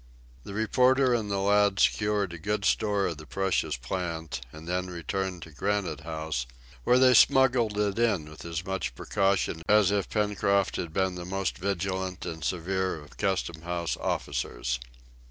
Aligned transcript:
The 0.45 0.55
reporter 0.55 1.13
and 1.13 1.29
the 1.29 1.37
lad 1.37 1.79
secured 1.79 2.33
a 2.33 2.39
good 2.39 2.65
store 2.65 3.05
of 3.05 3.17
the 3.19 3.27
precious 3.27 3.77
plant, 3.77 4.41
and 4.51 4.67
then 4.67 4.89
returned 4.89 5.43
to 5.43 5.51
Granite 5.51 5.99
House, 5.99 6.47
where 6.83 6.97
they 6.97 7.13
smuggled 7.13 7.77
it 7.77 7.99
in 7.99 8.27
with 8.27 8.43
as 8.43 8.65
much 8.65 8.95
precaution 8.95 9.61
as 9.69 9.91
if 9.91 10.09
Pencroft 10.09 10.77
had 10.77 10.91
been 10.91 11.13
the 11.13 11.23
most 11.25 11.55
vigilant 11.55 12.25
and 12.25 12.43
severe 12.43 12.99
of 12.99 13.17
custom 13.17 13.61
house 13.61 13.95
officers. 13.95 14.79